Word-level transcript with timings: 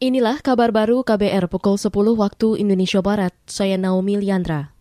Inilah 0.00 0.40
kabar 0.40 0.72
baru 0.72 1.04
KBR 1.04 1.52
pukul 1.52 1.76
10 1.76 1.92
waktu 2.16 2.56
Indonesia 2.56 3.04
Barat. 3.04 3.36
Saya 3.44 3.76
Naomi 3.76 4.16
Liandra. 4.16 4.72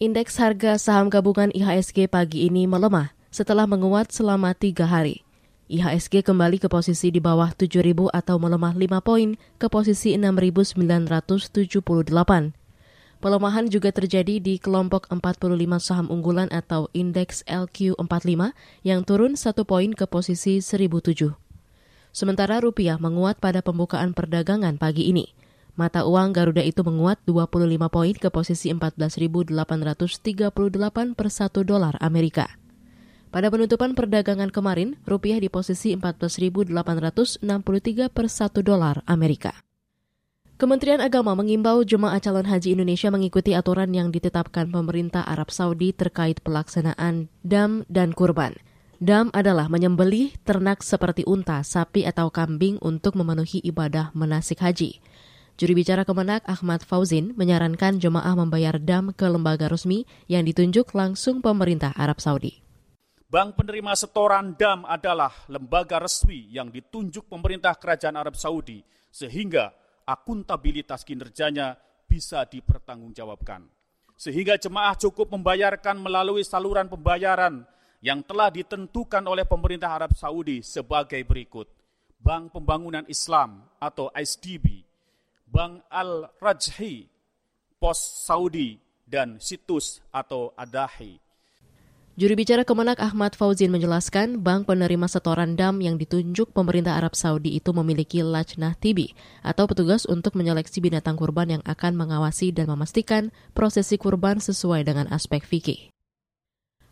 Indeks 0.00 0.40
harga 0.40 0.80
saham 0.80 1.12
gabungan 1.12 1.52
IHSG 1.52 2.08
pagi 2.08 2.48
ini 2.48 2.64
melemah 2.64 3.12
setelah 3.28 3.68
menguat 3.68 4.08
selama 4.08 4.56
tiga 4.56 4.88
hari. 4.88 5.20
IHSG 5.68 6.24
kembali 6.24 6.64
ke 6.64 6.72
posisi 6.72 7.12
di 7.12 7.20
bawah 7.20 7.52
7.000 7.52 8.08
atau 8.08 8.40
melemah 8.40 8.72
5 8.72 9.04
poin 9.04 9.36
ke 9.60 9.68
posisi 9.68 10.16
6.978. 10.16 10.80
Pelemahan 13.20 13.68
juga 13.68 13.92
terjadi 13.92 14.40
di 14.40 14.56
kelompok 14.56 15.12
45 15.12 15.60
saham 15.76 16.08
unggulan 16.08 16.48
atau 16.48 16.88
indeks 16.96 17.44
LQ45 17.44 18.56
yang 18.80 19.04
turun 19.04 19.36
satu 19.36 19.68
poin 19.68 19.92
ke 19.92 20.08
posisi 20.08 20.64
1007. 20.64 21.41
Sementara 22.12 22.60
rupiah 22.60 23.00
menguat 23.00 23.40
pada 23.40 23.64
pembukaan 23.64 24.12
perdagangan 24.12 24.76
pagi 24.76 25.08
ini. 25.08 25.32
Mata 25.72 26.04
uang 26.04 26.36
Garuda 26.36 26.60
itu 26.60 26.84
menguat 26.84 27.24
25 27.24 27.88
poin 27.88 28.12
ke 28.12 28.28
posisi 28.28 28.68
14.838 28.68 29.48
per 31.16 31.28
1 31.32 31.64
dolar 31.64 31.96
Amerika. 32.04 32.60
Pada 33.32 33.48
penutupan 33.48 33.96
perdagangan 33.96 34.52
kemarin, 34.52 35.00
rupiah 35.08 35.40
di 35.40 35.48
posisi 35.48 35.96
14.863 35.96 36.68
per 38.12 38.26
1 38.28 38.60
dolar 38.60 39.00
Amerika. 39.08 39.56
Kementerian 40.60 41.00
Agama 41.00 41.32
mengimbau 41.32 41.80
jemaah 41.80 42.20
calon 42.20 42.44
haji 42.44 42.76
Indonesia 42.76 43.08
mengikuti 43.08 43.56
aturan 43.56 43.88
yang 43.96 44.12
ditetapkan 44.12 44.68
pemerintah 44.68 45.24
Arab 45.24 45.48
Saudi 45.48 45.96
terkait 45.96 46.44
pelaksanaan 46.44 47.32
dam 47.40 47.88
dan 47.88 48.12
kurban. 48.12 48.52
Dam 49.02 49.34
adalah 49.34 49.66
menyembelih 49.66 50.30
ternak 50.46 50.78
seperti 50.78 51.26
unta, 51.26 51.58
sapi, 51.66 52.06
atau 52.06 52.30
kambing 52.30 52.78
untuk 52.78 53.18
memenuhi 53.18 53.58
ibadah 53.66 54.14
menasik 54.14 54.62
haji. 54.62 55.02
Juri 55.58 55.74
bicara 55.74 56.06
Kemenak 56.06 56.46
Ahmad 56.46 56.86
Fauzin 56.86 57.34
menyarankan 57.34 57.98
jemaah 57.98 58.38
membayar 58.38 58.78
dam 58.78 59.10
ke 59.10 59.26
lembaga 59.26 59.66
resmi 59.66 60.06
yang 60.30 60.46
ditunjuk 60.46 60.94
langsung 60.94 61.42
pemerintah 61.42 61.90
Arab 61.98 62.22
Saudi. 62.22 62.62
Bank 63.26 63.58
penerima 63.58 63.90
setoran 63.98 64.54
dam 64.54 64.86
adalah 64.86 65.34
lembaga 65.50 65.98
resmi 65.98 66.46
yang 66.54 66.70
ditunjuk 66.70 67.26
pemerintah 67.26 67.74
Kerajaan 67.74 68.14
Arab 68.14 68.38
Saudi 68.38 68.86
sehingga 69.10 69.74
akuntabilitas 70.06 71.02
kinerjanya 71.02 71.74
bisa 72.06 72.46
dipertanggungjawabkan. 72.46 73.66
Sehingga 74.14 74.62
jemaah 74.62 74.94
cukup 74.94 75.26
membayarkan 75.34 75.98
melalui 75.98 76.46
saluran 76.46 76.86
pembayaran 76.86 77.66
yang 78.02 78.20
telah 78.26 78.50
ditentukan 78.50 79.22
oleh 79.22 79.46
pemerintah 79.46 79.94
Arab 79.94 80.12
Saudi 80.18 80.60
sebagai 80.60 81.22
berikut. 81.22 81.70
Bank 82.22 82.54
Pembangunan 82.54 83.02
Islam 83.10 83.66
atau 83.82 84.06
ISDB, 84.14 84.86
Bank 85.46 85.82
Al-Rajhi, 85.90 87.10
Pos 87.82 87.98
Saudi, 87.98 88.78
dan 89.02 89.42
situs 89.42 89.98
atau 90.14 90.54
Adahi. 90.54 91.18
Juri 92.12 92.36
bicara 92.36 92.62
Kemenak 92.62 93.00
Ahmad 93.00 93.32
Fauzin 93.32 93.72
menjelaskan 93.72 94.44
bank 94.44 94.68
penerima 94.68 95.08
setoran 95.08 95.56
dam 95.56 95.80
yang 95.80 95.96
ditunjuk 95.96 96.52
pemerintah 96.52 97.00
Arab 97.00 97.16
Saudi 97.16 97.56
itu 97.56 97.72
memiliki 97.72 98.20
lajnah 98.20 98.76
tibi 98.76 99.16
atau 99.40 99.64
petugas 99.64 100.04
untuk 100.04 100.36
menyeleksi 100.36 100.84
binatang 100.84 101.16
kurban 101.16 101.58
yang 101.58 101.64
akan 101.64 101.96
mengawasi 101.96 102.52
dan 102.52 102.68
memastikan 102.68 103.32
prosesi 103.56 103.96
kurban 103.96 104.44
sesuai 104.44 104.84
dengan 104.84 105.08
aspek 105.08 105.40
fikih. 105.40 105.88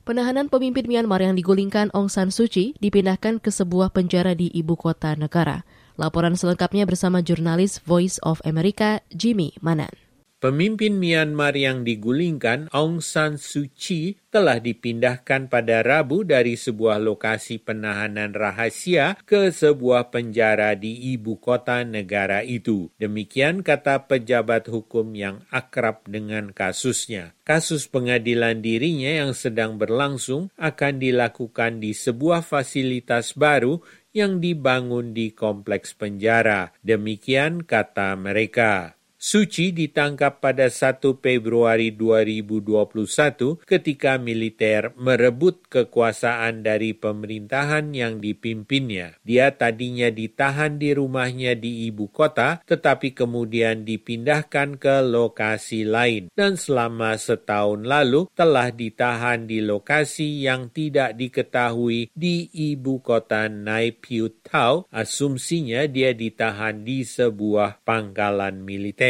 Penahanan 0.00 0.48
pemimpin 0.48 0.88
Myanmar 0.88 1.20
yang 1.20 1.36
digulingkan 1.36 1.92
Aung 1.92 2.08
San 2.08 2.32
Suu 2.32 2.48
Kyi 2.48 2.72
dipindahkan 2.80 3.36
ke 3.36 3.52
sebuah 3.52 3.92
penjara 3.92 4.32
di 4.32 4.48
ibu 4.48 4.72
kota 4.72 5.12
negara. 5.12 5.68
Laporan 6.00 6.32
selengkapnya 6.32 6.88
bersama 6.88 7.20
jurnalis 7.20 7.84
Voice 7.84 8.16
of 8.24 8.40
America, 8.48 9.04
Jimmy 9.12 9.52
Manan. 9.60 10.09
Pemimpin 10.40 10.96
Myanmar 10.96 11.52
yang 11.52 11.84
digulingkan 11.84 12.72
Aung 12.72 13.04
San 13.04 13.36
Suu 13.36 13.68
Kyi 13.76 14.16
telah 14.32 14.56
dipindahkan 14.56 15.52
pada 15.52 15.84
Rabu 15.84 16.24
dari 16.24 16.56
sebuah 16.56 16.96
lokasi 16.96 17.60
penahanan 17.60 18.32
rahasia 18.32 19.20
ke 19.28 19.52
sebuah 19.52 20.08
penjara 20.08 20.72
di 20.80 21.12
ibu 21.12 21.36
kota 21.36 21.84
negara 21.84 22.40
itu. 22.40 22.88
Demikian 22.96 23.60
kata 23.60 24.08
pejabat 24.08 24.72
hukum 24.72 25.12
yang 25.12 25.44
akrab 25.52 26.08
dengan 26.08 26.56
kasusnya. 26.56 27.36
Kasus 27.44 27.84
pengadilan 27.92 28.64
dirinya 28.64 29.20
yang 29.20 29.36
sedang 29.36 29.76
berlangsung 29.76 30.48
akan 30.56 30.96
dilakukan 30.96 31.84
di 31.84 31.92
sebuah 31.92 32.40
fasilitas 32.40 33.36
baru 33.36 33.76
yang 34.16 34.40
dibangun 34.40 35.12
di 35.12 35.36
kompleks 35.36 35.92
penjara. 35.92 36.72
Demikian 36.80 37.68
kata 37.68 38.16
mereka. 38.16 38.99
Suci 39.20 39.68
ditangkap 39.76 40.40
pada 40.40 40.72
1 40.72 41.20
Februari 41.20 41.92
2021 41.92 43.60
ketika 43.68 44.16
militer 44.16 44.96
merebut 44.96 45.60
kekuasaan 45.68 46.64
dari 46.64 46.96
pemerintahan 46.96 47.92
yang 47.92 48.16
dipimpinnya. 48.24 49.20
Dia 49.20 49.52
tadinya 49.52 50.08
ditahan 50.08 50.80
di 50.80 50.96
rumahnya 50.96 51.52
di 51.52 51.84
ibu 51.92 52.08
kota, 52.08 52.64
tetapi 52.64 53.12
kemudian 53.12 53.84
dipindahkan 53.84 54.80
ke 54.80 55.04
lokasi 55.04 55.84
lain 55.84 56.32
dan 56.32 56.56
selama 56.56 57.12
setahun 57.20 57.84
lalu 57.84 58.24
telah 58.32 58.72
ditahan 58.72 59.44
di 59.44 59.60
lokasi 59.60 60.48
yang 60.48 60.72
tidak 60.72 61.12
diketahui 61.20 62.08
di 62.16 62.48
ibu 62.56 63.04
kota 63.04 63.52
Tau. 63.52 64.88
Asumsinya 64.88 65.84
dia 65.84 66.16
ditahan 66.16 66.88
di 66.88 67.04
sebuah 67.04 67.84
pangkalan 67.84 68.64
militer. 68.64 69.09